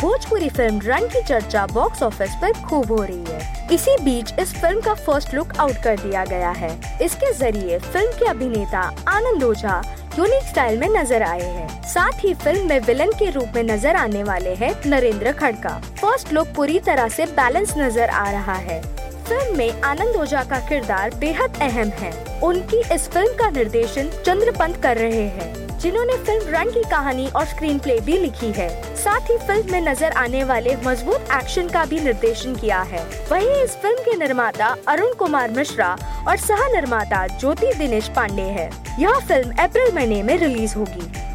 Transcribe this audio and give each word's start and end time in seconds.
Bhojpuri 0.00 0.48
film 0.48 0.80
run 0.84 1.06
की 1.06 1.20
चर्चा 1.22 1.64
box 1.66 2.02
office 2.02 2.34
पर 2.42 2.52
खूब 2.68 2.92
हो 2.92 3.02
रही 3.02 3.24
है। 3.24 3.66
इसी 3.72 3.96
बीच 4.04 4.32
इस 4.40 4.54
फ़िल्म 4.54 4.80
का 4.80 4.94
फ़र्स्ट 4.96 5.34
लुक 5.34 5.52
आउट 5.60 5.82
कर 5.84 5.96
दिया 5.98 6.24
गया 6.24 6.50
है। 6.50 6.70
इसके 7.02 7.32
ज़रिए 7.32 7.78
फ़िल्म 7.78 8.12
के 8.18 8.28
अभिनेता 8.28 8.80
आनंद 9.08 9.44
ओझा 9.44 9.82
यूनिक 10.18 10.48
स्टाइल 10.48 10.78
में 10.78 10.88
नज़र 10.90 11.22
आए 11.22 11.48
हैं। 11.48 11.82
साथ 11.84 12.24
ही 12.24 12.32
फ़िल्म 12.34 12.68
में 12.68 12.80
विलन 12.80 13.12
के 13.18 13.30
रूप 13.30 13.52
में 13.56 13.62
नज़र 13.64 13.96
आने 13.96 14.22
वाले 14.22 14.54
हैं 14.54 14.74
नरेंद्र 14.86 15.32
खड़का। 15.32 15.78
फ़र्स्ट 16.00 16.32
लुक 16.32 16.48
पूरी 16.56 16.78
तरह 16.86 17.08
से 17.08 17.26
बैलेंस 17.36 17.74
नज़र 17.78 18.08
आ 18.08 18.30
रहा 18.30 18.54
है। 18.54 18.80
फ़िल्म 19.30 19.56
में 19.56 19.80
आनंद 19.82 20.16
ओझा 20.16 20.42
का 20.44 20.58
किरदार 20.68 21.14
बेहद 21.14 21.58
अहम 21.62 21.88
है। 21.98 22.10
उनकी 22.42 22.78
इस 22.94 23.06
फ़िल्म 23.08 23.36
का 23.38 23.50
निर्देशन 23.50 24.08
चंद्रपंत 24.26 24.76
कर 24.76 24.96
रहे 24.96 25.22
हैं, 25.26 25.78
जिन्होंने 25.78 26.16
फ़िल्म 26.16 26.48
रन 26.48 26.70
की 26.70 26.82
कहानी 26.90 27.28
और 27.28 27.44
स्क्रीन 27.46 27.78
प्ले 27.78 27.98
भी 28.00 28.18
लिखी 28.18 28.50
है। 28.52 28.68
साथ 28.96 29.30
ही 29.30 29.36
फ़िल्म 29.38 29.72
में 29.72 29.80
नज़र 29.82 30.12
आने 30.14 30.42
वाले 30.44 30.76
मज़बूत 30.86 31.28
एक्शन 31.34 31.68
का 31.68 31.84
भी 31.84 32.00
निर्देशन 32.00 32.56
किया 32.56 32.80
है। 32.82 33.04
वहीं 33.30 33.62
इस 33.62 33.76
फ़िल्म 33.76 34.02
के 34.04 34.16
निर्माता 34.16 34.76
अरुण 34.88 35.14
कुमार 35.14 35.50
मिश्रा 35.50 35.96
और 36.28 36.36
सह 36.38 36.68
निर्माता 36.74 37.26
ज्योति 37.28 37.72
दिनेश 37.74 38.08
पांडे 38.16 38.50
है। 38.50 38.70
यह 38.98 39.18
फ़िल्म 39.20 39.62
अप्रैल 39.64 39.94
महीने 39.94 40.22
में 40.22 40.36
रिलीज़ 40.38 40.74
होगी। 40.74 41.29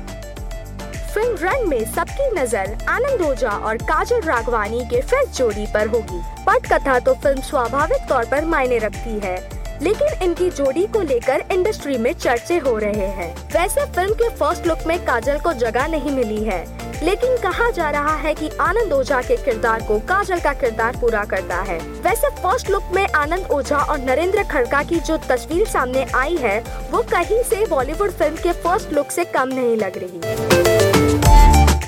फ़िल्म 1.16 1.36
रन 1.42 1.68
में 1.70 1.84
सबकी 1.86 2.30
नज़र 2.32 2.76
आनंद 2.90 3.22
ओझा 3.24 3.50
और 3.50 3.78
काजल 3.84 4.22
राघवानी 4.22 4.80
के 4.86 5.00
फिर 5.02 5.26
जोड़ी 5.28 5.66
पर 5.74 5.88
होगी। 5.88 6.20
पटकथा 6.48 6.98
तो 7.00 7.14
फ़िल्म 7.16 7.42
स्वाभाविक 7.42 8.08
तौर 8.10 8.26
पर 8.32 8.46
मायने 8.46 8.78
रखती 8.80 9.20
है, 9.20 9.36
लेकिन 9.82 10.24
इनकी 10.24 10.50
जोड़ी 10.52 10.86
को 10.88 11.02
लेकर 11.04 11.44
इंडस्ट्री 11.52 11.98
में 11.98 12.12
चर्चे 12.14 12.58
हो 12.58 12.78
रहे 12.78 13.08
हैं। 13.12 13.34
वैसे 13.54 13.86
फ़िल्म 13.86 14.14
के 14.14 14.30
फ़र्स्ट 14.36 14.68
लुक 14.68 14.88
में 14.88 14.98
काजल 15.06 15.40
को 15.40 15.54
जगह 15.56 15.88
नहीं 15.88 16.12
मिली 16.12 16.44
है, 16.44 16.64
लेकिन 17.04 17.38
कहा 17.44 17.70
जा 17.72 17.90
रहा 17.92 18.16
है 18.18 18.34
कि 18.34 18.50
आनंद 18.62 18.94
ओझा 18.94 19.22
के 19.22 19.38
किरदार 19.38 19.84
को 19.88 20.00
काजल 20.10 20.40
का 20.40 20.54
किरदार 20.56 20.98
पूरा 21.02 21.24
करता 21.26 21.62
है। 21.62 21.80
वैसे 22.02 22.30
फ़र्स्ट 22.36 22.70
लुक 22.70 22.92
में 22.96 23.06
आनंद 23.08 23.48
ओझा 23.52 23.78
और 23.78 24.00
नरेंद्र 24.02 24.44
खड़का 24.52 24.84
की 24.84 25.00
जो 25.02 25.18
तस्वीर 25.30 25.66
सामने 25.68 26.06
आई 26.16 26.38
है, 26.38 26.60
वो 26.92 27.02
कहीं 27.12 27.42
से 27.46 27.66
बॉलीवुड 27.68 28.12
फ़िल्म 28.12 28.36
के 28.38 28.52
फ़र्स्ट 28.64 28.94
लुक 28.94 29.12
से 29.12 29.26
कम 29.36 29.50
नहीं 29.50 29.76
लग 29.78 29.98
रही। 29.98 30.75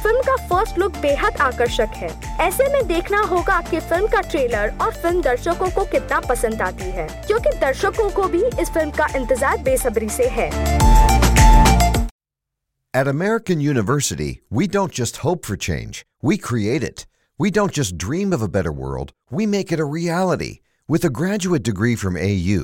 फ़िल्म 0.08 0.22
का 0.24 0.36
फ़र्स्ट 0.48 0.78
लुक 0.80 0.98
बेहद 1.02 1.38
आकर्षक 1.42 1.96
है 2.02 2.10
ऐसे 2.42 2.68
में 2.74 2.88
देखना 2.88 3.20
होगा 3.32 3.60
कि 3.70 3.80
फ़िल्म 3.80 4.08
का 4.08 4.22
ट्रेलर 4.22 4.72
और 4.82 4.94
फ़िल्म 4.94 5.22
दर्शकों 5.22 5.70
को 5.76 5.84
कितना 5.92 6.20
पसंद 6.30 6.62
आती 6.62 6.90
है 6.98 7.08
क्योंकि 7.26 7.50
दर्शकों 7.60 8.10
को 8.20 8.28
भी 8.36 8.44
इस 8.62 8.70
फ़िल्म 8.70 8.92
का 8.98 9.08
इंतज़ार 9.18 9.58
बेसब्री 9.64 10.10
से 10.10 10.28
है 10.38 10.50
At 12.94 13.10
American 13.10 13.60
University, 13.66 14.30
we 14.50 14.70
don't 14.78 14.98
just 15.02 15.22
hope 15.26 15.46
for 15.46 15.58
change, 15.68 16.02
we 16.24 16.38
create 16.50 16.88
it. 16.92 17.06
We 17.40 17.52
don't 17.58 17.80
just 17.80 17.98
dream 18.06 18.32
of 18.38 18.46
a 18.46 18.52
better 18.58 18.76
world, 18.84 19.12
we 19.30 19.52
make 19.58 19.74
it 19.74 19.88
a 19.88 19.92
reality. 19.98 20.54
With 20.90 21.04
a 21.04 21.16
graduate 21.22 21.68
degree 21.72 21.98
from 21.98 22.16
AU, 22.30 22.64